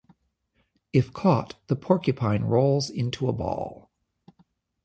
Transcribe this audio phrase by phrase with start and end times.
[0.93, 3.91] If caught, the porcupine rolls into a ball.